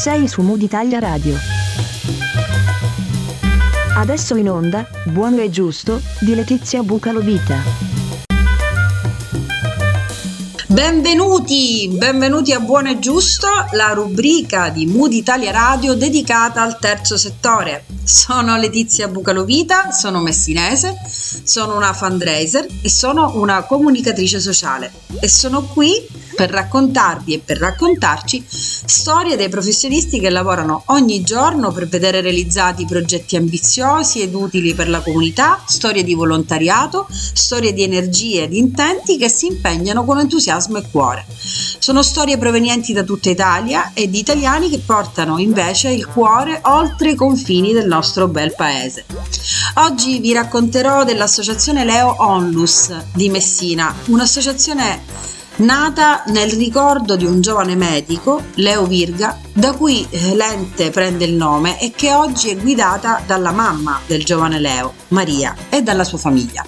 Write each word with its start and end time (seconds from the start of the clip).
Sei 0.00 0.28
su 0.28 0.40
Mood 0.40 0.62
Italia 0.62 0.98
Radio. 0.98 1.36
Adesso 3.96 4.34
in 4.36 4.48
onda, 4.48 4.88
Buono 5.04 5.42
e 5.42 5.50
Giusto, 5.50 6.00
di 6.20 6.34
Letizia 6.34 6.82
Bucalovita. 6.82 7.58
Benvenuti, 10.68 11.90
benvenuti 11.98 12.54
a 12.54 12.60
Buono 12.60 12.88
e 12.88 12.98
Giusto, 12.98 13.46
la 13.72 13.92
rubrica 13.92 14.70
di 14.70 14.86
Mood 14.86 15.12
Italia 15.12 15.50
Radio 15.50 15.92
dedicata 15.92 16.62
al 16.62 16.78
terzo 16.78 17.18
settore. 17.18 17.84
Sono 18.02 18.56
Letizia 18.56 19.06
Bucalovita, 19.06 19.90
sono 19.90 20.20
messinese, 20.20 20.94
sono 21.42 21.76
una 21.76 21.92
fundraiser 21.92 22.66
e 22.80 22.88
sono 22.88 23.32
una 23.34 23.64
comunicatrice 23.64 24.40
sociale 24.40 24.90
e 25.20 25.28
sono 25.28 25.62
qui 25.64 25.92
per 26.34 26.50
raccontarvi 26.50 27.34
e 27.34 27.38
per 27.44 27.58
raccontarci 27.58 28.44
storie 28.48 29.36
dei 29.36 29.48
professionisti 29.48 30.20
che 30.20 30.30
lavorano 30.30 30.82
ogni 30.86 31.22
giorno 31.22 31.72
per 31.72 31.88
vedere 31.88 32.20
realizzati 32.20 32.86
progetti 32.86 33.36
ambiziosi 33.36 34.20
ed 34.20 34.34
utili 34.34 34.74
per 34.74 34.88
la 34.88 35.00
comunità, 35.00 35.62
storie 35.66 36.04
di 36.04 36.14
volontariato, 36.14 37.06
storie 37.10 37.72
di 37.72 37.82
energie 37.82 38.44
ed 38.44 38.52
intenti 38.54 39.16
che 39.16 39.28
si 39.28 39.46
impegnano 39.46 40.04
con 40.04 40.18
entusiasmo 40.18 40.78
e 40.78 40.84
cuore. 40.90 41.24
Sono 41.78 42.02
storie 42.02 42.38
provenienti 42.38 42.92
da 42.92 43.02
tutta 43.02 43.30
Italia 43.30 43.92
e 43.94 44.08
di 44.08 44.18
italiani 44.18 44.68
che 44.68 44.80
portano 44.84 45.38
invece 45.38 45.90
il 45.90 46.06
cuore 46.06 46.60
oltre 46.64 47.12
i 47.12 47.14
confini 47.14 47.72
del 47.72 47.86
nostro 47.86 48.28
bel 48.28 48.54
paese. 48.54 49.04
Oggi 49.74 50.18
vi 50.18 50.32
racconterò 50.32 51.04
dell'associazione 51.04 51.84
Leo 51.84 52.14
Onlus 52.18 52.92
di 53.14 53.28
Messina, 53.28 53.94
un'associazione 54.06 55.38
nata 55.60 56.22
nel 56.26 56.50
ricordo 56.50 57.16
di 57.16 57.24
un 57.24 57.40
giovane 57.40 57.74
medico, 57.74 58.42
Leo 58.54 58.84
Virga, 58.84 59.38
da 59.52 59.72
cui 59.72 60.06
eh, 60.10 60.34
l'ente 60.34 60.90
prende 60.90 61.24
il 61.24 61.34
nome 61.34 61.80
e 61.80 61.92
che 61.94 62.12
oggi 62.12 62.50
è 62.50 62.56
guidata 62.56 63.22
dalla 63.26 63.52
mamma 63.52 64.00
del 64.06 64.24
giovane 64.24 64.58
Leo, 64.58 64.92
Maria, 65.08 65.54
e 65.68 65.82
dalla 65.82 66.04
sua 66.04 66.18
famiglia. 66.18 66.64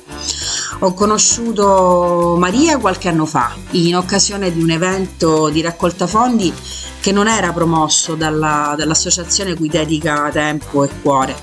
Ho 0.80 0.94
conosciuto 0.94 2.36
Maria 2.39 2.78
qualche 2.78 3.08
anno 3.08 3.27
fa 3.27 3.55
in 3.72 3.97
occasione 3.97 4.52
di 4.52 4.62
un 4.62 4.70
evento 4.70 5.48
di 5.48 5.61
raccolta 5.61 6.06
fondi 6.06 6.52
che 7.00 7.12
non 7.12 7.28
era 7.28 7.52
promosso 7.52 8.14
dalla, 8.14 8.74
dall'associazione 8.77 9.55
cui 9.55 9.69
dedica 9.69 10.28
tempo 10.33 10.84
e 10.84 10.89
cuore 11.00 11.36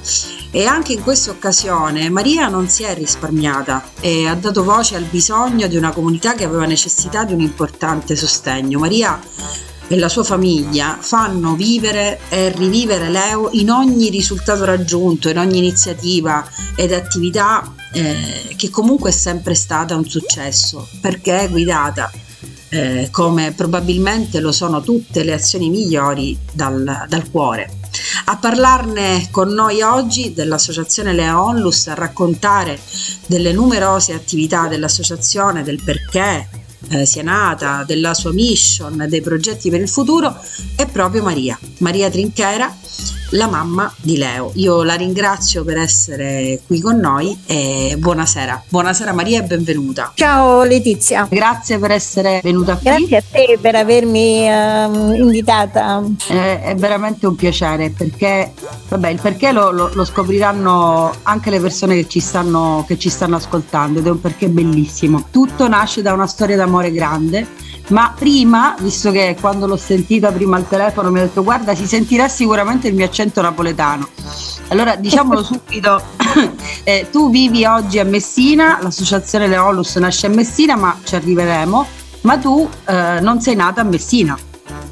e 0.51 0.65
anche 0.65 0.93
in 0.93 1.03
questa 1.03 1.31
occasione 1.31 2.09
Maria 2.09 2.47
non 2.47 2.67
si 2.67 2.83
è 2.83 2.93
risparmiata 2.93 3.91
e 3.99 4.27
ha 4.27 4.35
dato 4.35 4.63
voce 4.63 4.95
al 4.95 5.03
bisogno 5.03 5.67
di 5.67 5.77
una 5.77 5.91
comunità 5.91 6.33
che 6.33 6.45
aveva 6.45 6.65
necessità 6.65 7.23
di 7.23 7.33
un 7.33 7.41
importante 7.41 8.15
sostegno. 8.15 8.79
Maria 8.79 9.19
e 9.87 9.97
la 9.97 10.09
sua 10.09 10.23
famiglia 10.23 10.97
fanno 10.99 11.55
vivere 11.55 12.19
e 12.29 12.49
rivivere 12.49 13.09
Leo 13.09 13.49
in 13.53 13.71
ogni 13.71 14.09
risultato 14.09 14.63
raggiunto, 14.63 15.29
in 15.29 15.39
ogni 15.39 15.57
iniziativa 15.57 16.47
ed 16.75 16.93
attività 16.93 17.73
eh, 17.91 18.53
che 18.55 18.69
comunque 18.69 19.09
è 19.09 19.13
sempre 19.13 19.55
stata 19.55 19.95
un 19.95 20.07
successo 20.07 20.87
perché 21.01 21.39
è 21.39 21.49
guidata 21.49 22.11
eh, 22.69 23.07
come 23.11 23.51
probabilmente 23.53 24.39
lo 24.39 24.51
sono 24.51 24.81
tutte 24.81 25.23
le 25.23 25.33
azioni 25.33 25.69
migliori 25.69 26.37
dal, 26.53 27.05
dal 27.07 27.29
cuore. 27.31 27.78
A 28.25 28.37
parlarne 28.37 29.27
con 29.31 29.49
noi 29.49 29.81
oggi 29.81 30.33
dell'associazione 30.33 31.13
Lea 31.13 31.41
Onlus, 31.41 31.87
a 31.87 31.93
raccontare 31.93 32.79
delle 33.25 33.51
numerose 33.51 34.13
attività 34.13 34.67
dell'associazione, 34.67 35.63
del 35.63 35.81
perché 35.83 36.47
eh, 36.89 37.05
sia 37.05 37.23
nata, 37.23 37.83
della 37.85 38.13
sua 38.13 38.31
mission, 38.31 39.05
dei 39.07 39.21
progetti 39.21 39.69
per 39.69 39.81
il 39.81 39.89
futuro, 39.89 40.35
è 40.75 40.85
proprio 40.85 41.23
Maria, 41.23 41.57
Maria 41.79 42.09
Trinchera, 42.09 42.75
la 43.29 43.47
mamma 43.47 43.91
di 44.01 44.17
Leo. 44.17 44.51
Io 44.55 44.83
la 44.83 44.95
ringrazio 44.95 45.63
per 45.63 45.77
essere 45.77 46.61
qui 46.65 46.79
con 46.79 46.97
noi 46.97 47.37
e 47.45 47.95
buonasera. 47.97 48.63
Buonasera 48.69 49.13
Maria 49.13 49.43
e 49.43 49.43
benvenuta. 49.43 50.11
Ciao 50.15 50.63
Letizia. 50.63 51.27
Grazie 51.29 51.77
per 51.77 51.91
essere 51.91 52.39
venuta 52.43 52.75
qui. 52.77 52.89
Grazie 52.89 53.17
a 53.17 53.23
te 53.29 53.57
per 53.61 53.75
avermi 53.75 54.47
uh, 54.49 55.13
invitata. 55.13 56.03
Eh, 56.27 56.61
è 56.61 56.75
veramente 56.75 57.27
un 57.27 57.35
piacere 57.35 57.91
perché, 57.91 58.53
vabbè, 58.87 59.09
il 59.09 59.19
perché 59.21 59.51
lo, 59.51 59.71
lo, 59.71 59.89
lo 59.93 60.05
scopriranno 60.05 61.13
anche 61.23 61.49
le 61.49 61.59
persone 61.59 61.95
che 61.95 62.07
ci, 62.07 62.19
stanno, 62.19 62.83
che 62.87 62.97
ci 62.97 63.09
stanno 63.09 63.35
ascoltando 63.35 63.99
ed 63.99 64.07
è 64.07 64.09
un 64.09 64.21
perché 64.21 64.47
bellissimo. 64.47 65.27
Tutto 65.29 65.67
nasce 65.67 66.01
da 66.01 66.13
una 66.13 66.27
storia 66.27 66.55
d'amore 66.55 66.91
grande 66.91 67.47
ma 67.89 68.13
prima, 68.17 68.75
visto 68.79 69.11
che 69.11 69.35
quando 69.39 69.67
l'ho 69.67 69.77
sentita 69.77 70.31
prima 70.31 70.57
al 70.57 70.67
telefono 70.67 71.11
mi 71.11 71.19
ha 71.19 71.23
detto 71.23 71.43
guarda 71.43 71.75
si 71.75 71.87
sentirà 71.87 72.27
sicuramente 72.27 72.87
il 72.87 72.95
mio 72.95 73.05
accento 73.05 73.41
napoletano. 73.41 74.07
Allora 74.67 74.95
diciamolo 74.95 75.41
subito, 75.43 76.01
eh, 76.83 77.07
tu 77.11 77.29
vivi 77.29 77.65
oggi 77.65 77.99
a 77.99 78.05
Messina, 78.05 78.79
l'associazione 78.81 79.47
Leolus 79.47 79.95
nasce 79.95 80.27
a 80.27 80.29
Messina 80.29 80.75
ma 80.75 80.97
ci 81.03 81.15
arriveremo, 81.15 81.87
ma 82.21 82.37
tu 82.37 82.67
eh, 82.85 83.19
non 83.21 83.41
sei 83.41 83.55
nata 83.55 83.81
a 83.81 83.83
Messina. 83.83 84.37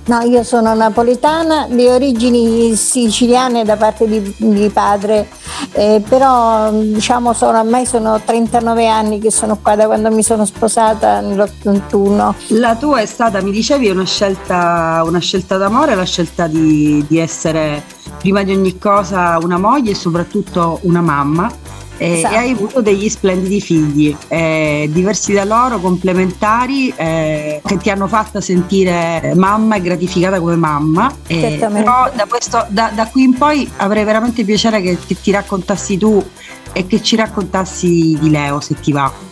No, 0.08 0.22
io 0.22 0.42
sono 0.44 0.74
napoletana 0.74 1.68
di 1.70 1.86
origini 1.86 2.74
siciliane 2.78 3.66
da 3.66 3.76
parte 3.76 4.08
di, 4.08 4.34
di 4.38 4.70
padre, 4.70 5.28
eh, 5.74 6.02
però 6.08 6.72
diciamo 6.72 7.34
sono, 7.34 7.60
ormai 7.60 7.86
sono 7.86 8.22
39 8.24 8.88
anni 8.88 9.20
che 9.20 9.32
sono 9.32 9.60
qua 9.62 9.76
da 9.76 9.86
quando 9.86 10.10
mi 10.10 10.24
sono 10.24 10.46
sposata 10.46 11.20
nell'81. 11.20 12.34
La 12.60 12.76
tua 12.78 13.02
è 13.02 13.06
stata, 13.06 13.42
mi 13.42 13.52
dicevi, 13.52 13.90
una 13.90 14.06
scelta, 14.06 15.04
una 15.06 15.20
scelta 15.20 15.58
d'amore, 15.58 15.94
la 15.94 16.06
scelta 16.06 16.48
di, 16.48 17.04
di 17.06 17.20
essere 17.20 17.84
prima 18.18 18.44
di 18.44 18.54
ogni 18.54 18.78
cosa 18.78 19.38
una 19.42 19.58
moglie 19.58 19.92
e 19.92 19.96
soprattutto 19.96 20.80
una 20.84 21.02
mamma 21.02 21.52
eh, 21.98 22.18
esatto. 22.18 22.34
e 22.34 22.38
hai 22.38 22.52
avuto 22.52 22.82
degli 22.82 23.10
splendidi 23.10 23.62
figli, 23.62 24.16
eh, 24.28 24.90
diversi 24.92 25.34
da 25.34 25.44
loro, 25.44 25.80
complementari, 25.80 26.94
eh, 26.96 27.62
che 27.66 27.78
ti 27.78 27.90
hanno 27.90 28.08
fatta 28.08 28.42
sentire 28.42 29.34
mamma 29.36 29.76
e 29.76 29.82
gratificata 29.82 30.40
come 30.40 30.56
mamma. 30.56 31.14
Eh, 31.28 31.58
però 31.60 32.10
da, 32.14 32.26
questo, 32.28 32.66
da, 32.70 32.92
da, 32.94 33.08
qui 33.08 33.24
in 33.24 33.34
poi 33.34 33.70
avrei 33.78 34.04
veramente 34.04 34.44
piacere 34.44 34.82
che, 34.82 34.98
che 35.06 35.16
ti 35.22 35.32
raccontassi 35.32 35.98
tu 35.98 36.24
e 36.74 36.86
che 36.86 37.02
ci 37.02 37.16
raccontassi 37.16 38.18
di 38.20 38.30
Leo 38.30 38.60
se 38.60 38.76
ti 38.76 38.92
va. 38.92 39.27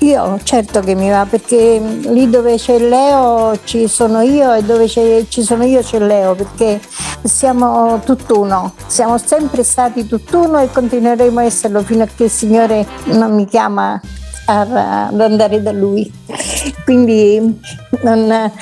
Io 0.00 0.38
certo 0.42 0.80
che 0.80 0.94
mi 0.94 1.10
va 1.10 1.26
perché 1.28 1.78
lì 1.78 2.30
dove 2.30 2.56
c'è 2.56 2.78
Leo 2.78 3.58
ci 3.64 3.86
sono 3.86 4.22
io 4.22 4.54
e 4.54 4.62
dove 4.62 4.88
ci 4.88 5.42
sono 5.42 5.64
io 5.64 5.82
c'è 5.82 5.98
Leo 5.98 6.34
perché 6.34 6.80
siamo 7.22 8.00
tutt'uno, 8.02 8.72
siamo 8.86 9.18
sempre 9.18 9.62
stati 9.62 10.06
tutt'uno 10.06 10.58
e 10.58 10.70
continueremo 10.72 11.40
a 11.40 11.44
esserlo 11.44 11.82
fino 11.82 12.04
a 12.04 12.06
che 12.06 12.24
il 12.24 12.30
Signore 12.30 12.86
non 13.04 13.34
mi 13.34 13.44
chiama 13.44 14.00
ad 14.46 15.20
andare 15.20 15.62
da 15.62 15.72
Lui. 15.72 16.10
Quindi 16.84 17.60
non, 18.02 18.52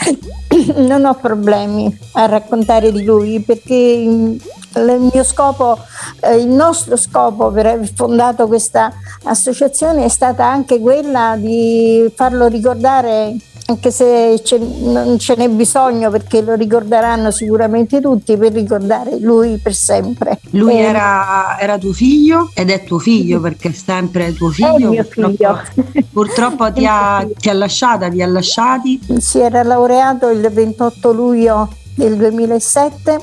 non 0.74 1.04
ho 1.04 1.14
problemi 1.14 1.96
a 2.12 2.26
raccontare 2.26 2.90
di 2.90 3.04
Lui 3.04 3.40
perché 3.40 4.36
il 4.78 5.10
mio 5.12 5.24
scopo, 5.24 5.78
eh, 6.20 6.36
il 6.36 6.48
nostro 6.48 6.96
scopo 6.96 7.50
per 7.50 7.66
aver 7.66 7.90
fondato 7.92 8.46
questa 8.46 8.92
associazione 9.24 10.04
è 10.04 10.08
stata 10.08 10.44
anche 10.44 10.80
quella 10.80 11.34
di 11.36 12.10
farlo 12.14 12.46
ricordare 12.46 13.36
anche 13.68 13.90
se 13.90 14.42
non 14.80 15.18
ce 15.18 15.34
n'è 15.36 15.48
bisogno 15.50 16.10
perché 16.10 16.40
lo 16.40 16.54
ricorderanno 16.54 17.30
sicuramente 17.30 18.00
tutti 18.00 18.34
per 18.38 18.52
ricordare 18.52 19.18
lui 19.20 19.58
per 19.58 19.74
sempre. 19.74 20.40
Lui 20.52 20.72
eh, 20.72 20.84
era, 20.84 21.58
era, 21.60 21.76
tuo 21.76 21.92
figlio 21.92 22.50
ed 22.54 22.70
è 22.70 22.82
tuo 22.84 22.98
figlio 22.98 23.40
perché 23.40 23.68
è 23.68 23.72
sempre 23.72 24.32
tuo 24.32 24.48
figlio. 24.48 24.92
È 24.92 25.04
purtroppo, 25.04 25.60
figlio. 25.74 26.06
purtroppo 26.10 26.72
ti, 26.72 26.86
ha, 26.88 27.26
ti 27.38 27.50
ha 27.50 27.52
lasciata, 27.52 28.08
ti 28.08 28.22
ha 28.22 28.26
lasciati. 28.26 29.00
Si 29.18 29.38
era 29.38 29.62
laureato 29.62 30.30
il 30.30 30.48
28 30.48 31.12
luglio 31.12 31.68
del 31.94 32.16
2007 32.16 33.20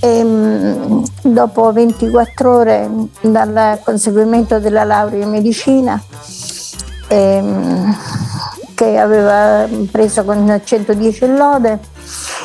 e, 0.00 0.18
ehm, 0.18 1.04
dopo 1.22 1.72
24 1.72 2.52
ore 2.52 2.90
dal 3.20 3.80
conseguimento 3.84 4.58
della 4.58 4.84
laurea 4.84 5.22
in 5.22 5.30
medicina 5.30 6.02
e, 7.06 7.16
ehm, 7.16 7.96
che 8.74 8.98
aveva 8.98 9.68
preso 9.90 10.24
con 10.24 10.60
110 10.64 11.36
lode 11.36 11.78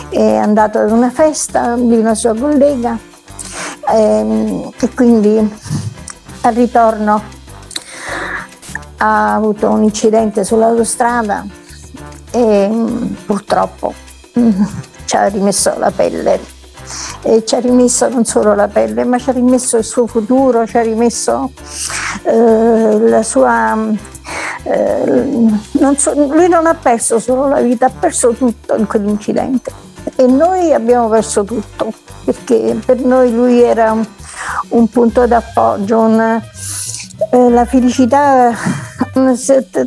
è 0.09 0.35
andato 0.35 0.79
ad 0.79 0.91
una 0.91 1.09
festa 1.09 1.75
di 1.75 1.95
una 1.95 2.13
sua 2.13 2.35
collega 2.35 2.97
e, 3.89 4.01
ehm, 4.01 4.71
e 4.77 4.93
quindi 4.93 5.57
al 6.41 6.53
ritorno 6.53 7.21
ha 8.97 9.33
avuto 9.33 9.69
un 9.69 9.83
incidente 9.83 10.43
sull'autostrada 10.43 11.45
e 12.31 12.69
purtroppo 13.25 13.93
ci 15.05 15.15
ha 15.15 15.27
rimesso 15.27 15.73
la 15.77 15.91
pelle 15.91 16.54
e 17.27 17.43
ci 17.43 17.55
ha 17.55 17.59
rimesso 17.59 18.07
non 18.07 18.23
solo 18.23 18.53
la 18.53 18.67
pelle, 18.67 19.03
ma 19.03 19.17
ci 19.17 19.31
ha 19.31 19.33
rimesso 19.33 19.77
il 19.77 19.83
suo 19.83 20.05
futuro, 20.05 20.67
ci 20.67 20.77
ha 20.77 20.81
rimesso 20.81 21.51
eh, 22.23 22.99
la 22.99 23.23
sua... 23.23 23.75
Eh, 24.63 25.31
non 25.71 25.97
so, 25.97 26.13
lui 26.13 26.47
non 26.47 26.67
ha 26.67 26.75
perso 26.75 27.17
solo 27.17 27.47
la 27.47 27.61
vita, 27.61 27.87
ha 27.87 27.91
perso 27.91 28.33
tutto 28.33 28.75
in 28.75 28.85
quell'incidente. 28.85 29.71
e 30.15 30.27
noi 30.27 30.71
abbiamo 30.71 31.09
perso 31.09 31.43
tutto 31.43 31.91
perché 32.23 32.79
per 32.85 32.99
noi 32.99 33.33
lui 33.33 33.59
era 33.59 33.91
un, 33.91 34.05
un 34.69 34.87
punto 34.87 35.25
d'appoggio, 35.25 35.99
un, 35.99 36.41
eh, 37.31 37.49
la 37.49 37.65
felicità 37.65 38.51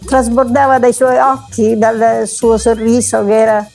trasbordava 0.05 0.81
dai 0.81 0.93
suoi 0.93 1.19
occhi, 1.19 1.79
dal 1.79 2.26
suo 2.26 2.58
sorriso 2.58 3.25
che 3.25 3.37
era 3.37 3.69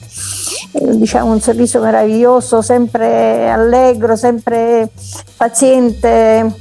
diciamo 0.80 1.32
un 1.32 1.40
sorriso 1.40 1.80
meraviglioso, 1.80 2.62
sempre 2.62 3.48
allegro, 3.50 4.16
sempre 4.16 4.90
paziente. 5.36 6.52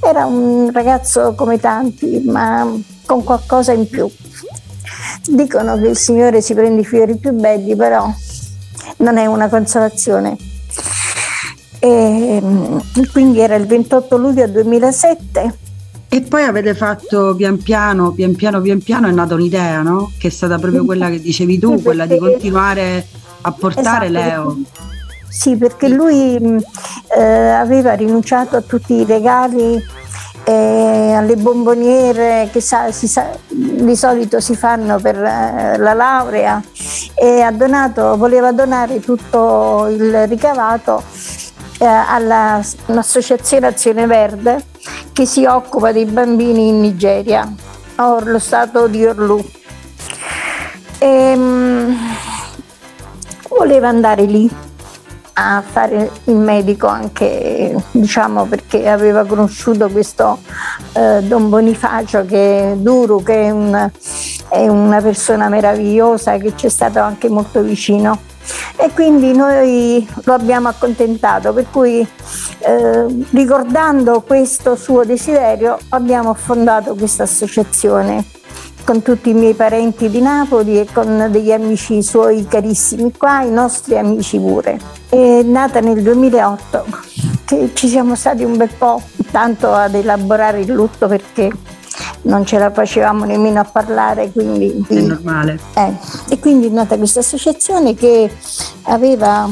Era 0.00 0.26
un 0.26 0.70
ragazzo 0.72 1.34
come 1.34 1.58
tanti, 1.58 2.22
ma 2.24 2.66
con 3.04 3.24
qualcosa 3.24 3.72
in 3.72 3.88
più. 3.88 4.08
Dicono 5.28 5.76
che 5.78 5.88
il 5.88 5.96
Signore 5.96 6.40
si 6.40 6.54
prende 6.54 6.82
i 6.82 6.84
fiori 6.84 7.16
più 7.16 7.32
belli, 7.32 7.74
però 7.74 8.08
non 8.98 9.16
è 9.16 9.26
una 9.26 9.48
consolazione. 9.48 10.36
E 11.78 12.40
mm, 12.42 12.78
quindi 13.12 13.40
era 13.40 13.56
il 13.56 13.66
28 13.66 14.16
luglio 14.16 14.46
2007 14.48 15.64
e 16.08 16.20
poi 16.22 16.44
avete 16.44 16.74
fatto 16.74 17.34
pian 17.34 17.60
piano, 17.62 18.12
pian 18.12 18.34
piano, 18.34 18.60
pian 18.60 18.80
piano 18.80 19.08
è 19.08 19.10
nata 19.10 19.34
un'idea, 19.34 19.82
no? 19.82 20.12
Che 20.18 20.28
è 20.28 20.30
stata 20.30 20.58
proprio 20.58 20.84
quella 20.84 21.10
che 21.10 21.20
dicevi 21.20 21.58
tu, 21.58 21.82
quella 21.82 22.06
di 22.06 22.18
continuare 22.18 23.06
a 23.40 23.52
portare 23.52 24.06
esatto, 24.06 24.26
Leo. 24.26 24.56
Sì, 25.28 25.56
perché 25.56 25.88
lui 25.88 26.36
eh, 27.16 27.22
aveva 27.22 27.94
rinunciato 27.94 28.56
a 28.56 28.62
tutti 28.62 28.94
i 28.94 29.04
regali, 29.04 29.82
eh, 30.44 31.12
alle 31.12 31.34
bomboniere 31.36 32.48
che 32.52 32.60
sa, 32.60 32.90
sa, 32.92 33.30
di 33.48 33.96
solito 33.96 34.38
si 34.38 34.54
fanno 34.54 35.00
per 35.00 35.16
eh, 35.16 35.76
la 35.76 35.92
laurea 35.92 36.62
e 37.14 37.46
donato, 37.52 38.16
voleva 38.16 38.52
donare 38.52 39.00
tutto 39.00 39.88
il 39.90 40.28
ricavato 40.28 41.02
eh, 41.78 41.84
all'Associazione 41.84 43.66
Azione 43.66 44.06
Verde 44.06 44.64
che 45.12 45.26
si 45.26 45.44
occupa 45.44 45.92
dei 45.92 46.04
bambini 46.04 46.68
in 46.68 46.80
Nigeria, 46.80 47.50
lo 47.96 48.38
stato 48.38 48.86
di 48.86 49.04
Orlu. 49.04 49.44
E, 50.98 51.32
um, 51.34 51.96
voleva 53.56 53.88
andare 53.88 54.24
lì 54.24 54.50
a 55.38 55.62
fare 55.66 56.10
il 56.24 56.36
medico 56.36 56.86
anche 56.86 57.74
diciamo 57.90 58.46
perché 58.46 58.88
aveva 58.88 59.24
conosciuto 59.26 59.88
questo 59.90 60.38
eh, 60.92 61.20
Don 61.22 61.50
Bonifacio 61.50 62.24
che 62.24 62.72
è 62.72 62.76
Duru 62.76 63.22
che 63.22 63.42
è, 63.42 63.50
un, 63.50 63.90
è 64.48 64.66
una 64.66 65.00
persona 65.02 65.48
meravigliosa 65.50 66.38
che 66.38 66.56
ci 66.56 66.66
è 66.66 66.68
stato 66.70 67.00
anche 67.00 67.28
molto 67.28 67.60
vicino 67.60 68.18
e 68.76 68.90
quindi 68.92 69.32
noi 69.32 70.06
lo 70.24 70.32
abbiamo 70.32 70.68
accontentato, 70.68 71.52
per 71.52 71.66
cui 71.70 72.06
eh, 72.58 73.26
ricordando 73.30 74.20
questo 74.20 74.76
suo 74.76 75.04
desiderio 75.04 75.78
abbiamo 75.90 76.34
fondato 76.34 76.94
questa 76.94 77.24
associazione 77.24 78.24
con 78.86 79.02
tutti 79.02 79.30
i 79.30 79.34
miei 79.34 79.54
parenti 79.54 80.08
di 80.08 80.20
Napoli 80.20 80.78
e 80.78 80.86
con 80.92 81.26
degli 81.28 81.50
amici 81.50 82.04
suoi 82.04 82.46
carissimi 82.46 83.12
qua, 83.16 83.42
i 83.42 83.50
nostri 83.50 83.98
amici 83.98 84.38
pure. 84.38 84.78
È 85.08 85.42
nata 85.42 85.80
nel 85.80 86.00
2008, 86.02 86.86
che 87.44 87.70
ci 87.74 87.88
siamo 87.88 88.14
stati 88.14 88.44
un 88.44 88.56
bel 88.56 88.70
po', 88.78 89.02
tanto 89.32 89.72
ad 89.72 89.94
elaborare 89.94 90.60
il 90.60 90.72
lutto 90.72 91.08
perché 91.08 91.50
non 92.26 92.44
ce 92.44 92.58
la 92.58 92.70
facevamo 92.70 93.24
nemmeno 93.24 93.60
a 93.60 93.64
parlare, 93.64 94.30
quindi... 94.30 94.84
È 94.88 94.94
normale. 95.00 95.58
Eh, 95.74 95.92
e 96.28 96.38
quindi 96.38 96.66
è 96.66 96.70
nata 96.70 96.96
questa 96.96 97.20
associazione 97.20 97.94
che 97.94 98.30
aveva 98.82 99.48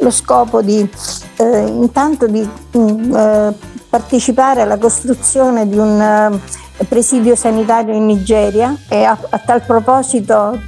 lo 0.00 0.10
scopo 0.10 0.62
di 0.62 0.88
eh, 1.36 1.66
intanto 1.66 2.26
di 2.26 2.48
mm, 2.76 3.14
eh, 3.14 3.54
partecipare 3.88 4.60
alla 4.60 4.78
costruzione 4.78 5.68
di 5.68 5.76
un 5.76 6.00
eh, 6.00 6.84
presidio 6.84 7.34
sanitario 7.34 7.94
in 7.94 8.06
Nigeria 8.06 8.76
e 8.88 9.04
a, 9.04 9.18
a 9.30 9.38
tal 9.38 9.62
proposito 9.62 10.58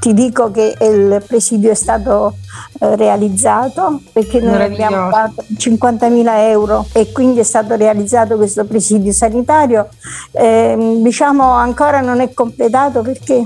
ti 0.00 0.12
dico 0.12 0.50
che 0.50 0.76
il 0.80 1.22
presidio 1.26 1.70
è 1.70 1.74
stato 1.74 2.36
eh, 2.80 2.96
realizzato 2.96 4.02
perché 4.12 4.40
noi 4.40 4.62
abbiamo 4.62 5.10
dato 5.10 5.44
50.000 5.56 6.24
euro 6.50 6.86
e 6.92 7.10
quindi 7.12 7.40
è 7.40 7.44
stato 7.44 7.74
realizzato 7.74 8.36
questo 8.36 8.64
presidio 8.64 9.12
sanitario. 9.12 9.88
Eh, 10.32 10.98
diciamo 11.02 11.44
ancora 11.52 12.00
non 12.00 12.20
è 12.20 12.32
completato 12.34 13.00
perché 13.02 13.44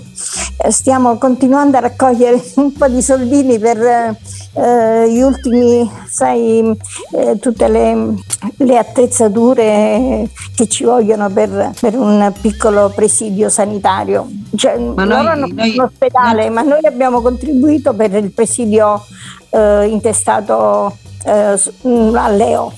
stiamo 0.70 1.18
continuando 1.18 1.76
a 1.76 1.80
raccogliere 1.80 2.42
un 2.56 2.72
po' 2.72 2.88
di 2.88 3.02
soldini 3.02 3.58
per 3.58 4.16
eh, 4.54 5.10
gli 5.10 5.20
ultimi, 5.20 5.90
sai, 6.06 6.76
eh, 7.12 7.38
tutte 7.38 7.68
le, 7.68 8.14
le, 8.56 8.78
attrezzature 8.78 10.28
che 10.54 10.68
ci 10.68 10.84
vogliono 10.84 11.30
per, 11.30 11.72
per 11.80 11.96
un 11.96 12.32
piccolo 12.40 12.92
presidio 12.94 13.48
sanitario. 13.48 14.28
Cioè, 14.54 14.78
ma 14.78 15.04
loro 15.04 15.28
hanno 15.28 15.46
noi, 15.46 15.76
un 15.76 15.84
ospedale, 15.84 16.44
noi... 16.44 16.54
ma 16.54 16.62
noi 16.62 16.84
abbiamo 16.84 17.20
contribuito 17.20 17.94
per 17.94 18.14
il 18.14 18.30
presidio 18.30 19.04
eh, 19.50 19.86
intestato 19.86 20.96
eh, 21.24 21.58
mm, 21.86 22.14
a 22.14 22.28
Leo. 22.28 22.72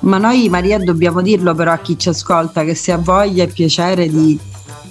Ma 0.00 0.18
noi 0.18 0.48
Maria 0.48 0.78
dobbiamo 0.78 1.20
dirlo 1.20 1.54
però 1.54 1.72
a 1.72 1.78
chi 1.78 1.98
ci 1.98 2.10
ascolta 2.10 2.64
che 2.64 2.74
se 2.74 2.92
ha 2.92 2.98
voglia 2.98 3.42
e 3.44 3.48
piacere 3.48 4.08
di 4.08 4.38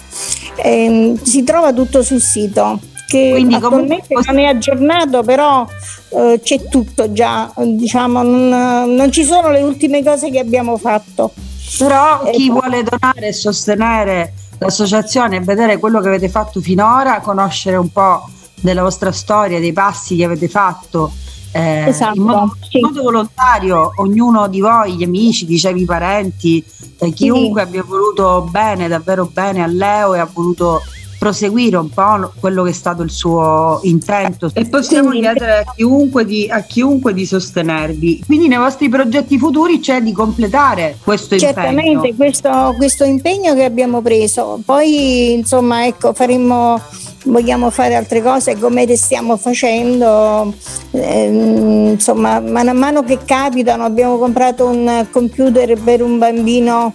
ehm, 0.57 1.21
si 1.23 1.45
trova 1.45 1.73
tutto 1.73 2.03
sul 2.03 2.21
sito 2.21 2.81
che 3.07 3.31
Quindi 3.33 3.55
attualmente 3.55 4.07
comunque... 4.09 4.33
non 4.33 4.43
è 4.43 4.47
aggiornato, 4.47 5.23
però 5.23 5.67
eh, 6.09 6.41
c'è 6.43 6.69
tutto 6.69 7.13
già, 7.13 7.53
diciamo, 7.57 8.23
non, 8.23 8.95
non, 8.95 9.13
ci 9.13 9.25
sono 9.25 9.51
le 9.51 9.63
ultime 9.63 10.03
cose 10.03 10.31
che 10.31 10.39
abbiamo 10.39 10.77
fatto. 10.77 11.33
Però 11.79 12.31
chi 12.31 12.51
vuole 12.51 12.83
donare 12.83 13.29
e 13.29 13.33
sostenere 13.33 14.35
l'associazione 14.59 15.37
e 15.37 15.41
vedere 15.41 15.79
quello 15.79 16.01
che 16.01 16.09
avete 16.09 16.29
fatto 16.29 16.61
finora, 16.61 17.21
conoscere 17.21 17.77
un 17.77 17.91
po' 17.91 18.29
della 18.61 18.83
vostra 18.83 19.13
storia, 19.13 19.61
dei 19.61 19.73
passi 19.73 20.17
che 20.17 20.25
avete 20.25 20.49
fatto. 20.49 21.13
Eh, 21.53 21.89
esatto, 21.89 22.17
in, 22.17 22.23
modo, 22.23 22.57
sì. 22.69 22.79
in, 22.79 22.87
modo, 22.87 23.03
volontario, 23.03 23.93
ognuno 23.97 24.49
di 24.49 24.61
voi, 24.61 24.97
gli 24.97 25.05
amici, 25.05 25.45
dicevi 25.47 25.83
i 25.83 25.85
parenti, 25.85 26.65
eh, 26.99 27.13
chiunque 27.13 27.63
sì. 27.63 27.69
abbia 27.69 27.85
voluto 27.85 28.49
bene, 28.51 28.89
davvero 28.89 29.27
bene 29.27 29.63
a 29.63 29.67
Leo 29.67 30.15
e 30.15 30.19
ha 30.19 30.29
voluto 30.31 30.83
proseguire 31.25 31.79
un 31.79 31.89
po' 31.89 32.33
quello 32.39 32.63
che 32.65 32.71
è 32.71 32.75
stato 32.75 33.01
il 33.01 33.11
suo 33.11 33.81
intento 33.85 34.51
e 34.53 34.67
possiamo 34.67 35.09
chiedere 35.09 35.61
a 35.61 35.73
chiunque, 35.75 36.27
di, 36.27 36.47
a 36.51 36.61
chiunque 36.61 37.15
di 37.15 37.25
sostenervi. 37.25 38.25
Quindi 38.27 38.47
nei 38.47 38.59
vostri 38.59 38.91
progetti 38.91 39.39
futuri 39.39 39.81
c'è 39.81 40.03
di 40.03 40.13
completare 40.13 40.99
questo 41.03 41.39
Certamente, 41.39 41.81
impegno. 41.81 42.03
Certamente, 42.03 42.17
questo, 42.17 42.75
questo 42.77 43.05
impegno 43.05 43.55
che 43.55 43.65
abbiamo 43.65 44.03
preso. 44.03 44.61
Poi 44.63 45.33
insomma 45.33 45.87
ecco 45.87 46.13
faremo 46.13 46.79
vogliamo 47.25 47.71
fare 47.71 47.95
altre 47.95 48.23
cose 48.23 48.59
come 48.59 48.85
le 48.87 48.97
stiamo 48.97 49.37
facendo, 49.37 50.53
eh, 50.91 51.91
insomma 51.93 52.41
mano 52.41 52.71
a 52.71 52.75
mano 52.75 53.03
che 53.03 53.19
capitano 53.25 53.85
abbiamo 53.85 54.19
comprato 54.19 54.67
un 54.67 55.07
computer 55.11 55.79
per 55.81 56.03
un 56.03 56.19
bambino 56.19 56.93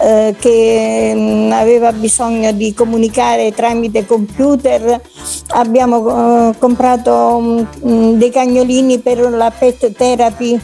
eh, 0.00 0.34
che 0.38 1.12
mm, 1.14 1.52
aveva 1.52 1.92
bisogno 1.92 2.52
di 2.52 2.72
comunicare 2.74 3.52
tramite 3.52 4.06
computer, 4.06 5.00
abbiamo 5.48 6.50
eh, 6.50 6.58
comprato 6.58 7.64
mh, 7.82 8.12
dei 8.12 8.30
cagnolini 8.30 8.98
per 8.98 9.18
la 9.20 9.50
pet 9.50 9.92
therapy 9.92 10.58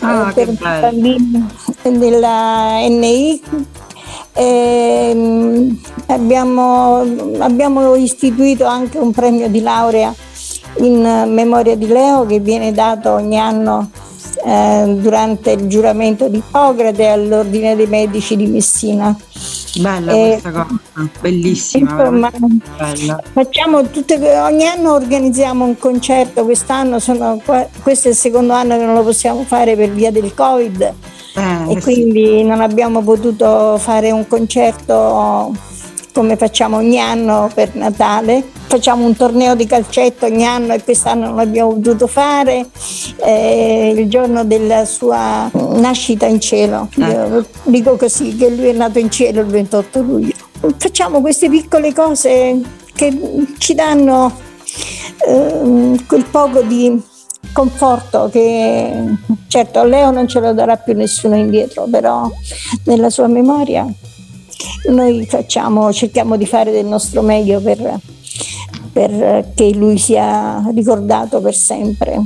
ah, 0.00 0.28
eh, 0.28 0.32
per 0.32 0.50
bambini 0.58 1.46
della 1.82 2.78
NI 2.88 3.40
e 4.34 5.76
abbiamo, 6.06 7.00
abbiamo 7.38 7.94
istituito 7.94 8.64
anche 8.64 8.98
un 8.98 9.12
premio 9.12 9.48
di 9.48 9.60
laurea 9.60 10.14
in 10.78 11.02
memoria 11.28 11.76
di 11.76 11.86
Leo 11.86 12.24
che 12.24 12.40
viene 12.40 12.72
dato 12.72 13.10
ogni 13.10 13.38
anno 13.38 13.90
eh, 14.44 14.96
durante 14.98 15.52
il 15.52 15.68
giuramento 15.68 16.28
di 16.28 16.38
Ippocrate 16.38 17.08
all'Ordine 17.08 17.76
dei 17.76 17.86
Medici 17.86 18.36
di 18.36 18.46
Messina. 18.46 19.14
Bella 19.78 20.12
eh, 20.12 20.28
questa 20.40 20.50
cosa, 20.50 21.08
bellissima. 21.20 21.90
Insomma, 21.90 22.30
bella. 22.78 23.22
facciamo 23.32 23.88
tutte, 23.90 24.14
ogni 24.38 24.66
anno 24.66 24.94
organizziamo 24.94 25.64
un 25.64 25.78
concerto, 25.78 26.44
quest'anno 26.44 26.98
sono, 26.98 27.40
questo 27.82 28.08
è 28.08 28.10
il 28.10 28.16
secondo 28.16 28.52
anno 28.52 28.76
che 28.76 28.84
non 28.84 28.94
lo 28.94 29.02
possiamo 29.02 29.44
fare 29.44 29.76
per 29.76 29.90
via 29.90 30.10
del 30.10 30.34
Covid 30.34 30.94
eh, 31.34 31.72
e 31.72 31.80
quindi 31.80 32.24
sì. 32.24 32.42
non 32.44 32.60
abbiamo 32.60 33.02
potuto 33.02 33.76
fare 33.78 34.10
un 34.10 34.26
concerto 34.26 35.52
come 36.12 36.36
facciamo 36.36 36.76
ogni 36.76 37.00
anno 37.00 37.50
per 37.52 37.74
Natale. 37.74 38.44
Facciamo 38.66 39.04
un 39.04 39.14
torneo 39.14 39.54
di 39.54 39.66
calcetto 39.66 40.26
ogni 40.26 40.46
anno 40.46 40.72
e 40.72 40.82
quest'anno 40.82 41.26
non 41.26 41.36
l'abbiamo 41.36 41.74
potuto 41.74 42.06
fare, 42.06 42.66
eh, 43.16 43.94
il 43.96 44.08
giorno 44.08 44.44
della 44.44 44.84
sua 44.84 45.50
nascita 45.52 46.26
in 46.26 46.40
cielo. 46.40 46.88
Eh. 46.98 47.04
Io 47.04 47.46
dico 47.64 47.96
così, 47.96 48.34
che 48.36 48.48
lui 48.48 48.68
è 48.68 48.72
nato 48.72 48.98
in 48.98 49.10
cielo 49.10 49.40
il 49.40 49.46
28 49.46 50.00
luglio. 50.00 50.34
Facciamo 50.76 51.20
queste 51.20 51.50
piccole 51.50 51.92
cose 51.92 52.60
che 52.94 53.18
ci 53.58 53.74
danno 53.74 54.32
eh, 55.26 56.04
quel 56.06 56.24
poco 56.30 56.62
di 56.62 57.02
conforto 57.52 58.28
che 58.30 59.04
certo 59.46 59.84
Leo 59.84 60.10
non 60.10 60.26
ce 60.26 60.40
lo 60.40 60.52
darà 60.52 60.76
più 60.76 60.94
nessuno 60.94 61.36
indietro, 61.36 61.86
però 61.90 62.30
nella 62.84 63.10
sua 63.10 63.26
memoria 63.26 63.86
noi 64.88 65.26
facciamo, 65.26 65.92
cerchiamo 65.92 66.36
di 66.36 66.46
fare 66.46 66.70
del 66.70 66.86
nostro 66.86 67.22
meglio 67.22 67.60
per 67.60 68.00
che 69.54 69.72
lui 69.74 69.98
sia 69.98 70.62
ricordato 70.74 71.40
per 71.40 71.54
sempre. 71.54 72.20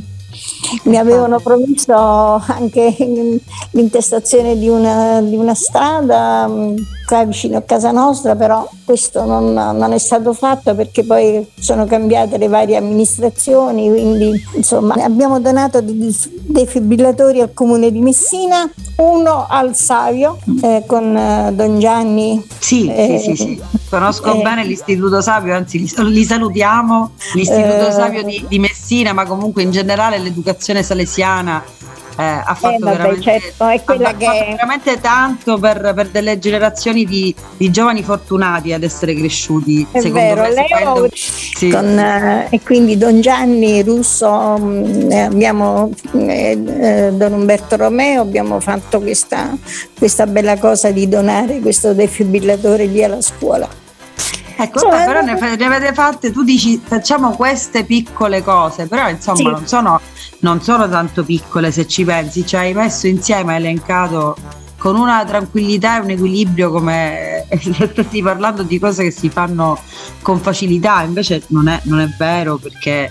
Mi 0.84 0.96
avevano 0.96 1.38
promesso 1.38 1.94
anche 1.94 2.94
l'intestazione 3.76 4.58
di 4.58 4.68
una, 4.68 5.20
di 5.20 5.36
una 5.36 5.54
strada 5.54 6.48
mm, 6.48 6.76
qua 7.06 7.24
vicino 7.24 7.58
a 7.58 7.62
casa 7.62 7.92
nostra, 7.92 8.34
però 8.34 8.68
questo 8.84 9.24
non, 9.24 9.52
non, 9.52 9.92
è 9.92 9.98
stato 9.98 10.32
fatto 10.32 10.74
perché 10.74 11.04
poi 11.04 11.46
sono 11.58 11.84
cambiate 11.84 12.36
le 12.38 12.48
varie 12.48 12.76
amministrazioni, 12.76 13.88
quindi 13.88 14.32
insomma 14.54 14.94
abbiamo 14.94 15.38
donato 15.38 15.80
dei 15.80 16.14
defibrillatori 16.46 17.40
al 17.40 17.52
comune 17.52 17.92
di 17.92 18.00
Messina, 18.00 18.68
uno 18.96 19.46
al 19.48 19.76
Savio 19.76 20.38
eh, 20.62 20.82
con 20.86 21.16
eh, 21.16 21.52
Don 21.52 21.78
Gianni. 21.78 22.44
Sì, 22.58 22.88
eh, 22.88 23.20
sì, 23.20 23.36
sì, 23.36 23.36
sì, 23.36 23.62
conosco 23.88 24.34
eh, 24.34 24.42
bene 24.42 24.64
l'Istituto 24.64 25.20
Savio, 25.20 25.54
anzi 25.54 25.78
li, 25.78 26.24
salutiamo, 26.24 27.12
l'Istituto 27.34 27.88
eh, 27.88 27.92
Savio 27.92 28.24
di, 28.24 28.44
di 28.48 28.58
Messina, 28.58 29.12
ma 29.12 29.26
comunque 29.26 29.62
in 29.62 29.70
generale 29.70 30.18
l'educazione 30.18 30.82
salesiana 30.82 31.62
eh, 32.16 32.22
ha 32.22 32.54
fatto, 32.54 32.76
eh, 32.76 32.78
vabbè, 32.78 32.96
veramente, 32.96 33.22
certo, 33.22 33.66
che... 33.66 33.78
fatto 33.84 34.16
veramente 34.18 35.00
tanto 35.00 35.58
per, 35.58 35.92
per 35.94 36.08
delle 36.08 36.38
generazioni 36.38 37.04
di, 37.04 37.34
di, 37.56 37.70
giovani 37.70 38.02
fortunati 38.02 38.72
ad 38.72 38.82
essere 38.82 39.14
cresciuti. 39.14 39.86
È 39.90 40.00
secondo 40.00 40.26
vero, 40.26 40.42
me, 40.42 40.50
Leo, 40.54 41.08
sì. 41.12 41.70
con, 41.70 41.98
eh, 41.98 42.48
e 42.50 42.60
quindi 42.62 42.96
Don 42.96 43.20
Gianni 43.20 43.82
Russo, 43.82 44.56
mm, 44.58 45.10
abbiamo 45.12 45.90
eh, 46.14 46.58
eh, 46.80 47.12
Don 47.12 47.32
Umberto 47.34 47.76
Romeo, 47.76 48.22
abbiamo 48.22 48.60
fatto 48.60 49.00
questa, 49.00 49.54
questa 49.96 50.26
bella 50.26 50.56
cosa 50.56 50.90
di 50.90 51.08
donare 51.08 51.60
questo 51.60 51.92
defibrillatore 51.92 52.86
lì 52.86 53.04
alla 53.04 53.20
scuola. 53.20 53.84
Ecco, 54.58 54.80
cioè, 54.80 55.04
però 55.04 55.20
ne, 55.20 55.38
ne, 55.38 55.64
avete 55.66 55.92
fatte, 55.92 56.32
tu 56.32 56.42
dici 56.42 56.80
facciamo 56.82 57.32
queste 57.32 57.84
piccole 57.84 58.42
cose, 58.42 58.86
però 58.86 59.06
insomma 59.06 59.36
sì. 59.36 59.44
non, 59.44 59.66
sono, 59.66 60.00
non, 60.40 60.62
sono, 60.62 60.88
tanto 60.88 61.24
piccole 61.24 61.70
se 61.70 61.86
ci 61.86 62.04
pensi, 62.04 62.46
cioè 62.46 62.60
hai 62.60 62.72
messo 62.72 63.06
insieme, 63.06 63.52
hai 63.52 63.58
elencato 63.58 64.34
con 64.78 64.96
una 64.96 65.24
tranquillità 65.26 65.98
e 65.98 66.04
un 66.04 66.10
equilibrio 66.10 66.70
come 66.70 67.46
stessi 67.52 68.22
parlando 68.22 68.62
di 68.62 68.78
cose 68.78 69.04
che 69.04 69.10
si 69.10 69.28
fanno 69.28 69.78
con 70.22 70.40
facilità, 70.40 71.02
invece 71.02 71.42
non 71.48 71.68
è, 71.68 71.78
non 71.84 72.00
è 72.00 72.08
vero 72.16 72.56
perché, 72.56 73.10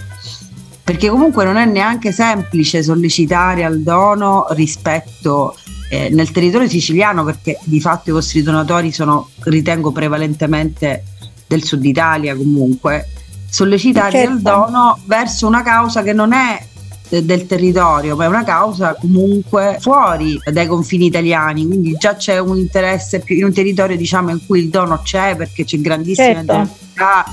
perché 0.83 1.09
comunque 1.09 1.45
non 1.45 1.57
è 1.57 1.65
neanche 1.65 2.11
semplice 2.11 2.81
sollecitare 2.81 3.63
al 3.63 3.81
dono 3.81 4.47
rispetto 4.49 5.55
eh, 5.89 6.09
nel 6.09 6.31
territorio 6.31 6.67
siciliano 6.67 7.23
perché 7.23 7.59
di 7.63 7.79
fatto 7.79 8.09
i 8.09 8.13
vostri 8.13 8.41
donatori 8.41 8.91
sono 8.91 9.29
ritengo 9.43 9.91
prevalentemente 9.91 11.03
del 11.47 11.63
sud 11.63 11.83
Italia 11.85 12.35
comunque, 12.35 13.07
sollecitati 13.49 14.17
certo. 14.17 14.31
al 14.31 14.41
dono 14.41 14.99
verso 15.05 15.47
una 15.47 15.63
causa 15.63 16.01
che 16.01 16.13
non 16.13 16.33
è 16.33 16.63
del 17.09 17.45
territorio, 17.45 18.15
ma 18.15 18.25
è 18.25 18.27
una 18.27 18.43
causa 18.43 18.95
comunque 18.95 19.77
fuori 19.79 20.39
dai 20.51 20.65
confini 20.67 21.05
italiani, 21.05 21.65
quindi 21.65 21.93
già 21.97 22.15
c'è 22.15 22.39
un 22.39 22.57
interesse 22.57 23.19
più 23.19 23.37
in 23.37 23.45
un 23.45 23.53
territorio 23.53 23.95
diciamo 23.95 24.31
in 24.31 24.45
cui 24.45 24.59
il 24.59 24.69
dono 24.69 24.99
c'è 25.03 25.35
perché 25.35 25.63
c'è 25.63 25.79
grandissima 25.79 26.33
certo. 26.33 26.51
generosità, 26.51 27.25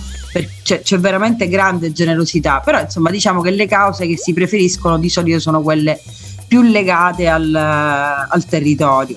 c'è, 0.63 0.83
c'è, 0.83 0.99
veramente 0.99 1.49
grande 1.49 1.93
generosità, 1.93 2.61
però 2.61 2.81
insomma 2.81 3.11
diciamo 3.11 3.41
che 3.41 3.51
le 3.51 3.67
cause 3.67 4.07
che 4.07 4.17
si 4.17 4.33
preferiscono 4.33 4.99
di 4.99 5.09
solito 5.09 5.41
sono 5.41 5.63
quelle 5.63 6.01
più 6.47 6.63
legate 6.63 7.29
al, 7.29 7.55
al 7.55 8.45
territorio. 8.45 9.17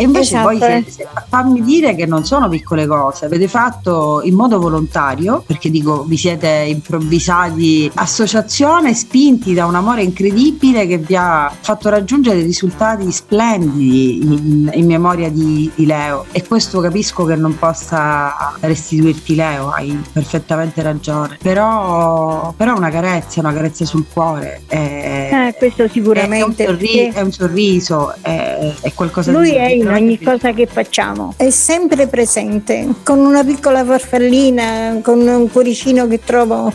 E 0.00 0.04
invece 0.04 0.36
esatto. 0.36 0.46
poi 0.46 0.58
se, 0.58 0.84
se, 0.88 1.08
fammi 1.28 1.62
dire 1.62 1.94
che 1.94 2.06
non 2.06 2.24
sono 2.24 2.48
piccole 2.48 2.86
cose, 2.86 3.26
avete 3.26 3.48
fatto 3.48 4.22
in 4.24 4.34
modo 4.34 4.58
volontario, 4.58 5.44
perché 5.46 5.70
dico 5.70 6.04
vi 6.04 6.16
siete 6.16 6.48
improvvisati 6.68 7.90
associazione 7.96 8.94
spinti 8.94 9.52
da 9.52 9.66
un 9.66 9.74
amore 9.74 10.02
incredibile 10.02 10.86
che 10.86 10.96
vi 10.96 11.16
ha 11.16 11.52
fatto 11.60 11.90
raggiungere 11.90 12.40
risultati 12.40 13.12
splendidi 13.12 14.22
in, 14.22 14.70
in 14.72 14.86
memoria 14.86 15.28
di, 15.28 15.70
di, 15.74 15.84
Leo 15.84 16.24
e 16.32 16.46
questo 16.46 16.80
capisco 16.80 17.26
che 17.26 17.36
non 17.36 17.58
possa 17.58 18.54
restituirti 18.60 19.34
Leo, 19.34 19.68
hai 19.68 20.02
perfettamente 20.10 20.80
ragione, 20.80 21.36
però, 21.42 22.54
però 22.56 22.74
una 22.74 22.88
carezza, 22.88 23.40
una 23.40 23.52
carezza 23.52 23.84
sul 23.84 24.06
cuore. 24.10 24.62
È, 24.66 25.48
eh, 25.48 25.54
questo 25.58 25.86
sicuramente. 25.88 26.64
È, 26.64 26.68
un, 26.70 26.78
sorriso, 26.78 27.18
è 27.18 27.20
un 27.20 27.32
sorriso, 27.32 28.14
è, 28.22 28.72
è 28.80 28.94
qualcosa 28.94 29.30
Lui 29.30 29.50
di... 29.50 29.50
Lui 29.50 29.58
è 29.58 29.89
in 29.96 30.04
ogni 30.04 30.18
cosa 30.18 30.52
che 30.52 30.66
facciamo. 30.66 31.34
È 31.36 31.50
sempre 31.50 32.06
presente, 32.06 32.88
con 33.02 33.18
una 33.18 33.44
piccola 33.44 33.84
farfallina, 33.84 35.00
con 35.02 35.20
un 35.20 35.50
cuoricino 35.50 36.06
che 36.06 36.20
trovo 36.24 36.72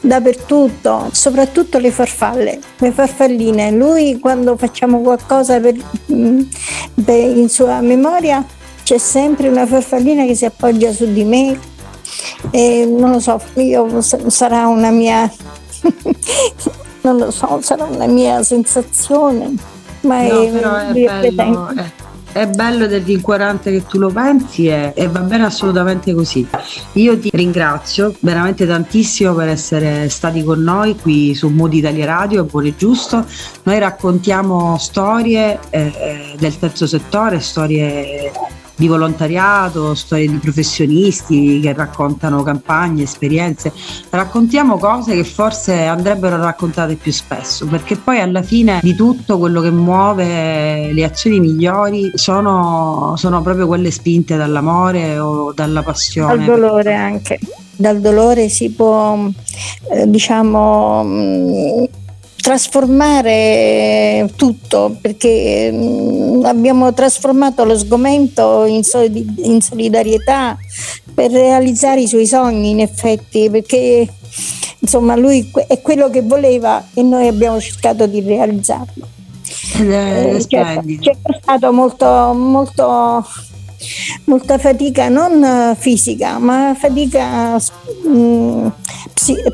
dappertutto, 0.00 1.08
soprattutto 1.12 1.78
le 1.78 1.90
farfalle, 1.90 2.58
le 2.76 2.92
farfalline. 2.92 3.70
Lui 3.72 4.18
quando 4.18 4.56
facciamo 4.56 5.00
qualcosa 5.00 5.58
per, 5.60 5.74
mm, 6.12 6.40
per, 7.04 7.36
in 7.36 7.48
sua 7.48 7.80
memoria 7.80 8.44
c'è 8.82 8.98
sempre 8.98 9.48
una 9.48 9.66
farfallina 9.66 10.24
che 10.24 10.34
si 10.34 10.44
appoggia 10.44 10.92
su 10.92 11.12
di 11.12 11.24
me. 11.24 11.58
E 12.50 12.86
non 12.86 13.10
lo 13.10 13.20
so, 13.20 13.40
io 13.54 14.00
sarà 14.00 14.66
una 14.66 14.90
mia 14.90 15.30
non 17.02 17.16
lo 17.16 17.30
so, 17.30 17.60
sarà 17.62 17.84
una 17.84 18.06
mia 18.06 18.42
sensazione, 18.42 19.54
ma 20.02 20.22
no, 20.22 20.42
è, 20.42 20.50
però 20.50 20.76
è 20.76 21.30
bello, 21.30 21.68
è, 21.68 21.84
è 22.38 22.46
bello 22.46 22.84
ed 22.84 22.92
è 22.92 23.02
rincuorante 23.02 23.72
che 23.72 23.84
tu 23.86 23.98
lo 23.98 24.10
pensi 24.10 24.66
e, 24.66 24.92
e, 24.94 25.08
va 25.08 25.20
bene 25.20 25.44
assolutamente 25.44 26.14
così. 26.14 26.46
Io 26.92 27.18
ti 27.18 27.30
ringrazio 27.32 28.14
veramente 28.20 28.66
tantissimo 28.66 29.34
per 29.34 29.48
essere 29.48 30.08
stati 30.08 30.44
con 30.44 30.62
noi 30.62 30.96
qui 30.96 31.34
su 31.34 31.48
Mood 31.48 31.74
Italia 31.74 32.06
Radio, 32.06 32.44
è 32.44 32.48
buono 32.48 32.68
e 32.68 32.74
giusto. 32.76 33.24
Noi 33.64 33.78
raccontiamo 33.78 34.78
storie 34.78 35.58
eh, 35.70 36.34
del 36.38 36.58
terzo 36.58 36.86
settore, 36.86 37.40
storie 37.40 38.30
di 38.78 38.86
volontariato, 38.86 39.94
storie 39.94 40.28
di 40.28 40.36
professionisti 40.36 41.58
che 41.60 41.72
raccontano 41.72 42.44
campagne, 42.44 43.02
esperienze. 43.02 43.72
Raccontiamo 44.08 44.78
cose 44.78 45.16
che 45.16 45.24
forse 45.24 45.84
andrebbero 45.84 46.36
raccontate 46.36 46.94
più 46.94 47.10
spesso, 47.10 47.66
perché 47.66 47.96
poi 47.96 48.20
alla 48.20 48.42
fine 48.42 48.78
di 48.80 48.94
tutto 48.94 49.36
quello 49.38 49.60
che 49.60 49.72
muove 49.72 50.92
le 50.92 51.04
azioni 51.04 51.40
migliori 51.40 52.12
sono, 52.14 53.14
sono 53.16 53.42
proprio 53.42 53.66
quelle 53.66 53.90
spinte 53.90 54.36
dall'amore 54.36 55.18
o 55.18 55.52
dalla 55.52 55.82
passione. 55.82 56.36
Dal 56.36 56.44
dolore 56.44 56.94
anche. 56.94 57.40
Dal 57.74 58.00
dolore 58.00 58.48
si 58.48 58.70
può, 58.70 59.28
eh, 59.90 60.08
diciamo, 60.08 61.02
mm, 61.04 61.84
trasformare 62.48 64.26
tutto 64.34 64.96
perché 65.02 65.70
mm, 65.70 66.46
abbiamo 66.46 66.94
trasformato 66.94 67.62
lo 67.64 67.76
sgomento 67.76 68.64
in, 68.64 68.80
in, 69.42 69.60
solidarietà 69.60 70.56
per 71.12 71.30
realizzare 71.30 72.00
i 72.00 72.06
suoi 72.08 72.26
sogni 72.26 72.70
in 72.70 72.80
effetti 72.80 73.50
perché 73.50 74.08
insomma 74.78 75.14
lui 75.14 75.50
è 75.66 75.82
quello 75.82 76.08
che 76.08 76.22
voleva 76.22 76.82
e 76.94 77.02
noi 77.02 77.26
abbiamo 77.28 77.60
cercato 77.60 78.06
di 78.06 78.22
realizzarlo. 78.22 79.06
Eh, 79.80 80.36
eh, 80.36 80.46
certo, 80.48 80.82
c'è 81.00 81.16
stato 81.42 81.70
molto, 81.70 82.32
molto 82.32 83.26
molta 84.24 84.58
fatica 84.58 85.08
non 85.08 85.76
fisica 85.78 86.38
ma 86.38 86.74
fatica 86.78 87.56
mm, 88.06 88.66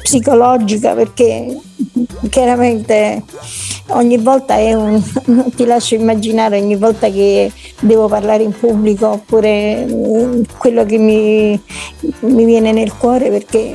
psicologica 0.03 0.95
perché 0.95 1.61
chiaramente 2.31 3.23
ogni 3.89 4.19
volta 4.19 4.57
è 4.57 4.73
un, 4.73 5.03
ti 5.55 5.65
lascio 5.65 5.95
immaginare, 5.95 6.61
ogni 6.61 6.77
volta 6.77 7.11
che 7.11 7.51
devo 7.81 8.09
parlare 8.09 8.43
in 8.43 8.53
pubblico 8.53 9.09
oppure 9.09 9.87
mm, 9.87 10.43
quello 10.59 10.85
che 10.85 10.99
mi, 10.99 11.61
mi 12.21 12.45
viene 12.45 12.73
nel 12.73 12.95
cuore 12.97 13.31
perché 13.31 13.75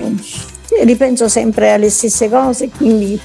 ripenso 0.83 1.27
sempre 1.27 1.71
alle 1.71 1.89
stesse 1.89 2.29
cose, 2.29 2.69
quindi 2.69 3.19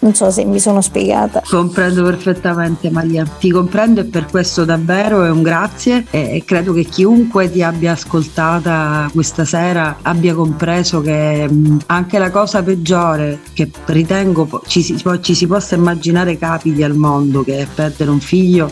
non 0.00 0.14
so 0.14 0.30
se 0.30 0.44
mi 0.44 0.58
sono 0.58 0.80
spiegata. 0.80 1.42
Comprendo 1.46 2.02
perfettamente 2.02 2.90
Maria, 2.90 3.24
ti 3.24 3.50
comprendo 3.50 4.00
e 4.00 4.04
per 4.04 4.26
questo 4.26 4.64
davvero 4.64 5.24
è 5.24 5.30
un 5.30 5.42
grazie 5.42 6.06
e 6.10 6.42
credo 6.44 6.72
che 6.72 6.84
chiunque 6.84 7.50
ti 7.50 7.62
abbia 7.62 7.92
ascoltata 7.92 9.08
questa 9.12 9.44
sera 9.44 9.98
abbia 10.02 10.34
compreso 10.34 11.00
che 11.00 11.48
anche 11.86 12.18
la 12.18 12.30
cosa 12.30 12.62
peggiore 12.62 13.40
che 13.52 13.70
ritengo 13.86 14.62
ci 14.66 14.82
si, 14.82 15.02
ci 15.20 15.34
si 15.34 15.46
possa 15.46 15.74
immaginare 15.74 16.38
capiti 16.38 16.82
al 16.82 16.94
mondo 16.94 17.42
che 17.42 17.58
è 17.58 17.66
perdere 17.72 18.10
un 18.10 18.20
figlio 18.20 18.70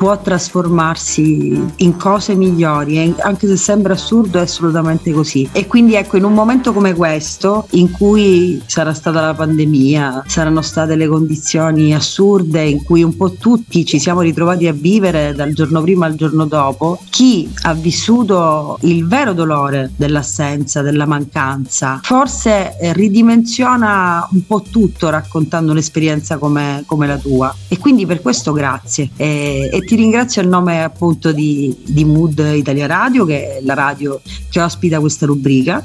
può 0.00 0.18
trasformarsi 0.18 1.62
in 1.76 1.96
cose 1.98 2.34
migliori 2.34 2.96
e 2.96 3.14
anche 3.18 3.46
se 3.46 3.58
sembra 3.58 3.92
assurdo 3.92 4.38
è 4.38 4.40
assolutamente 4.40 5.12
così. 5.12 5.46
E 5.52 5.66
quindi 5.66 5.94
ecco 5.94 6.16
in 6.16 6.24
un 6.24 6.32
momento 6.32 6.72
come 6.72 6.94
questo 6.94 7.66
in 7.72 7.90
cui 7.90 8.62
sarà 8.64 8.94
stata 8.94 9.20
la 9.20 9.34
pandemia 9.34 10.24
saranno 10.26 10.62
state 10.62 10.96
le 10.96 11.06
condizioni 11.06 11.94
assurde 11.94 12.62
in 12.62 12.82
cui 12.82 13.02
un 13.02 13.14
po' 13.14 13.32
tutti 13.32 13.84
ci 13.84 13.98
siamo 13.98 14.22
ritrovati 14.22 14.66
a 14.68 14.72
vivere 14.72 15.34
dal 15.34 15.52
giorno 15.52 15.82
prima 15.82 16.06
al 16.06 16.14
giorno 16.14 16.46
dopo 16.46 16.98
chi 17.10 17.52
ha 17.64 17.74
vissuto 17.74 18.78
il 18.84 19.06
vero 19.06 19.34
dolore 19.34 19.90
dell'assenza 19.96 20.80
della 20.80 21.04
mancanza 21.04 22.00
forse 22.02 22.74
ridimensiona 22.92 24.26
un 24.32 24.46
po' 24.46 24.62
tutto 24.62 25.10
raccontando 25.10 25.72
un'esperienza 25.72 26.38
come, 26.38 26.84
come 26.86 27.06
la 27.06 27.18
tua. 27.18 27.54
E 27.68 27.76
quindi 27.76 28.06
per 28.06 28.22
questo 28.22 28.52
grazie. 28.52 29.10
E, 29.16 29.68
e 29.70 29.88
ti 29.90 29.96
ringrazio 29.96 30.40
a 30.40 30.44
nome 30.44 30.84
appunto 30.84 31.32
di, 31.32 31.76
di 31.84 32.04
Mood 32.04 32.38
Italia 32.54 32.86
Radio, 32.86 33.24
che 33.24 33.56
è 33.56 33.60
la 33.64 33.74
radio 33.74 34.20
che 34.48 34.60
ospita 34.60 35.00
questa 35.00 35.26
rubrica 35.26 35.84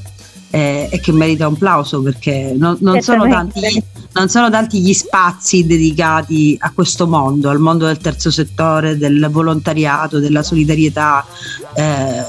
eh, 0.52 0.88
e 0.92 1.00
che 1.00 1.12
merita 1.12 1.48
un 1.48 1.58
plauso 1.58 2.04
perché 2.04 2.54
non, 2.56 2.78
non, 2.82 3.02
sono 3.02 3.28
tanti, 3.28 3.84
non, 4.12 4.30
sono 4.30 4.52
tanti, 4.52 4.80
gli 4.80 4.94
spazi 4.94 5.66
dedicati 5.66 6.56
a 6.60 6.70
questo 6.72 7.08
mondo, 7.08 7.50
al 7.50 7.58
mondo 7.58 7.88
del 7.88 7.98
terzo 7.98 8.30
settore, 8.30 8.96
del 8.96 9.28
volontariato, 9.32 10.20
della 10.20 10.44
solidarietà. 10.44 11.26
Eh, 11.74 12.24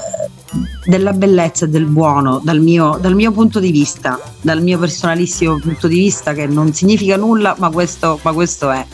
della 0.87 1.11
bellezza 1.11 1.65
e 1.65 1.67
del 1.67 1.85
buono 1.85 2.39
dal 2.41 2.59
mio, 2.59 2.97
dal 2.99 3.13
mio, 3.13 3.31
punto 3.31 3.59
di 3.59 3.71
vista, 3.71 4.19
dal 4.41 4.61
mio 4.61 4.79
personalissimo 4.79 5.59
punto 5.59 5.87
di 5.87 5.97
vista, 5.97 6.33
che 6.33 6.47
non 6.47 6.73
significa 6.73 7.17
nulla, 7.17 7.55
ma 7.59 7.69
questo, 7.69 8.19
ma 8.23 8.31
questo 8.31 8.71
è. 8.71 8.85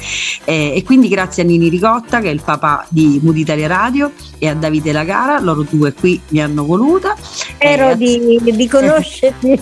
E, 0.43 0.73
e, 0.75 0.83
quindi 0.83 1.07
grazie 1.07 1.43
a 1.43 1.45
Nini 1.45 1.69
Ricotta, 1.69 2.19
che 2.19 2.29
è 2.29 2.33
il 2.33 2.41
papà 2.43 2.85
di 2.89 3.19
Mood 3.21 3.37
Italia 3.37 3.67
Radio, 3.67 4.11
e 4.39 4.49
a 4.49 4.55
Davide 4.55 4.91
Lagara, 4.91 5.39
loro 5.39 5.65
due 5.69 5.93
qui 5.93 6.19
mi 6.29 6.41
hanno 6.41 6.65
voluta. 6.65 7.15
Spero 7.19 7.95
di, 7.95 8.39
di 8.41 8.67
conoscerli. 8.67 9.61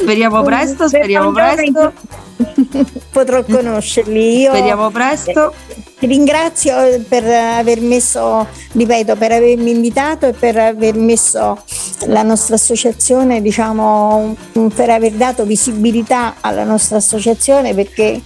speriamo 0.00 0.42
presto, 0.42 0.88
speriamo 0.88 1.30
presto. 1.32 1.92
Potrò 3.10 3.42
conoscerli 3.44 4.40
io. 4.40 4.50
Speriamo 4.50 4.90
presto. 4.90 5.54
Ti 5.98 6.06
ringrazio 6.06 6.74
per 7.08 7.24
aver 7.24 7.80
messo, 7.80 8.46
ripeto, 8.72 9.16
per 9.16 9.32
avermi 9.32 9.70
invitato 9.70 10.26
e 10.26 10.32
per 10.34 10.58
aver 10.58 10.94
messo 10.94 11.35
la 12.06 12.22
nostra 12.22 12.54
associazione, 12.54 13.42
diciamo, 13.42 14.34
per 14.74 14.90
aver 14.90 15.12
dato 15.12 15.44
visibilità 15.44 16.36
alla 16.40 16.64
nostra 16.64 16.96
associazione 16.96 17.74
perché 17.74 18.20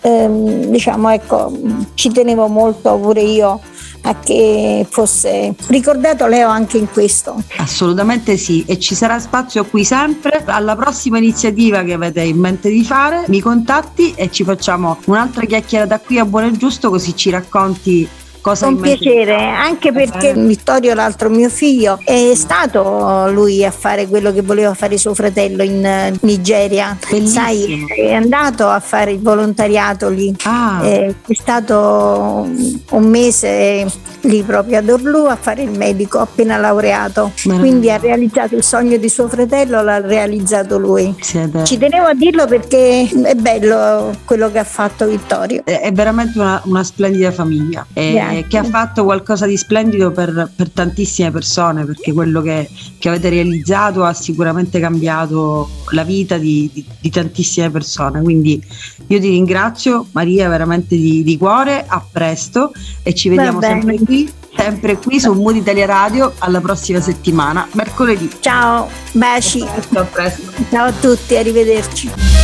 ehm, 0.00 0.66
diciamo 0.66 1.10
ecco, 1.10 1.52
ci 1.94 2.10
tenevo 2.10 2.46
molto 2.48 2.96
pure 2.98 3.22
io 3.22 3.60
a 4.06 4.18
che 4.18 4.86
fosse 4.88 5.54
ricordato 5.68 6.26
Leo 6.26 6.48
anche 6.48 6.76
in 6.76 6.90
questo. 6.90 7.42
Assolutamente 7.56 8.36
sì, 8.36 8.64
e 8.66 8.78
ci 8.78 8.94
sarà 8.94 9.18
spazio 9.18 9.64
qui 9.64 9.84
sempre. 9.84 10.42
Alla 10.44 10.76
prossima 10.76 11.18
iniziativa 11.18 11.82
che 11.82 11.94
avete 11.94 12.20
in 12.22 12.38
mente 12.38 12.68
di 12.68 12.84
fare, 12.84 13.24
mi 13.28 13.40
contatti 13.40 14.12
e 14.14 14.30
ci 14.30 14.44
facciamo 14.44 14.98
un'altra 15.06 15.46
chiacchierata 15.46 15.98
qui 16.00 16.18
a 16.18 16.26
buono 16.26 16.48
e 16.48 16.52
giusto, 16.52 16.90
così 16.90 17.16
ci 17.16 17.30
racconti 17.30 18.06
cosa 18.44 18.66
Con 18.66 18.78
piacere, 18.78 19.36
anche 19.36 19.90
perché 19.90 20.34
Vittorio, 20.34 20.92
l'altro 20.92 21.30
mio 21.30 21.48
figlio, 21.48 21.98
è 22.04 22.32
stato 22.34 23.30
lui 23.30 23.64
a 23.64 23.70
fare 23.70 24.06
quello 24.06 24.34
che 24.34 24.42
voleva 24.42 24.74
fare 24.74 24.98
suo 24.98 25.14
fratello 25.14 25.62
in 25.62 26.14
Nigeria. 26.20 26.94
Bellissimo. 27.08 27.42
Sai, 27.42 27.86
è 27.96 28.12
andato 28.12 28.68
a 28.68 28.80
fare 28.80 29.12
il 29.12 29.20
volontariato 29.20 30.10
lì. 30.10 30.34
Ah. 30.42 30.82
È 30.82 31.14
stato 31.30 32.46
un 32.90 33.04
mese 33.06 33.86
lì 34.20 34.42
proprio 34.42 34.78
ad 34.78 34.90
Orlu 34.90 35.24
a 35.24 35.36
fare 35.36 35.62
il 35.62 35.70
medico 35.70 36.18
appena 36.18 36.58
laureato. 36.58 37.32
Quindi 37.42 37.90
ha 37.90 37.96
realizzato 37.96 38.56
il 38.56 38.62
sogno 38.62 38.98
di 38.98 39.08
suo 39.08 39.26
fratello, 39.26 39.82
l'ha 39.82 40.00
realizzato 40.00 40.76
lui. 40.76 41.14
Ci 41.18 41.78
tenevo 41.78 42.06
a 42.06 42.14
dirlo 42.14 42.46
perché 42.46 43.08
è 43.08 43.34
bello 43.34 44.12
quello 44.26 44.50
che 44.50 44.58
ha 44.58 44.64
fatto 44.64 45.06
Vittorio. 45.06 45.62
È 45.64 45.90
veramente 45.92 46.38
una, 46.38 46.60
una 46.66 46.84
splendida 46.84 47.32
famiglia. 47.32 47.86
È, 47.90 48.33
che 48.42 48.58
ha 48.58 48.64
fatto 48.64 49.04
qualcosa 49.04 49.46
di 49.46 49.56
splendido 49.56 50.10
per, 50.10 50.50
per 50.54 50.70
tantissime 50.70 51.30
persone, 51.30 51.84
perché 51.84 52.12
quello 52.12 52.40
che, 52.40 52.68
che, 52.98 53.08
avete 53.08 53.28
realizzato 53.30 54.04
ha 54.04 54.12
sicuramente 54.12 54.80
cambiato 54.80 55.68
la 55.90 56.04
vita 56.04 56.36
di, 56.38 56.70
di, 56.72 56.84
di 57.00 57.10
tantissime 57.10 57.70
persone. 57.70 58.22
Quindi 58.22 58.62
io 59.06 59.20
ti 59.20 59.28
ringrazio 59.28 60.06
Maria 60.12 60.48
veramente 60.48 60.96
di, 60.96 61.22
di 61.22 61.36
cuore, 61.36 61.84
a 61.86 62.04
presto 62.10 62.72
e 63.02 63.14
ci 63.14 63.28
vediamo 63.28 63.60
sempre 63.60 63.98
qui 63.98 64.32
sempre 64.56 64.96
qui 64.98 65.18
su 65.18 65.32
Mood 65.32 65.56
Italia 65.56 65.86
Radio 65.86 66.32
alla 66.38 66.60
prossima 66.60 67.00
settimana, 67.00 67.66
mercoledì. 67.72 68.30
Ciao, 68.40 68.88
baci. 69.12 69.60
A 69.62 69.66
presto, 69.66 69.98
a 69.98 70.04
presto. 70.04 70.42
Ciao 70.70 70.86
a 70.86 70.92
tutti, 70.92 71.36
arrivederci. 71.36 72.43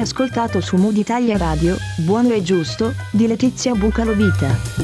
Ascoltato 0.00 0.60
su 0.60 0.76
Mood 0.76 0.96
Italia 0.96 1.36
Radio, 1.36 1.76
Buono 1.98 2.32
e 2.32 2.42
Giusto, 2.42 2.94
di 3.10 3.26
Letizia 3.26 3.74
Bucalovita. 3.74 4.77